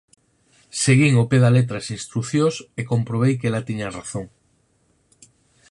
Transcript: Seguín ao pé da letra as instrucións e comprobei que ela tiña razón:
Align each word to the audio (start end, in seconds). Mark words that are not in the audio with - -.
Seguín 0.83 1.13
ao 1.17 1.29
pé 1.31 1.37
da 1.43 1.53
letra 1.57 1.75
as 1.79 1.87
instrucións 1.97 2.55
e 2.79 2.81
comprobei 2.91 3.33
que 3.39 3.47
ela 3.49 3.65
tiña 3.67 3.93
razón: 3.99 4.25